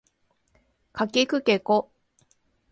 [0.93, 1.91] かきくけこ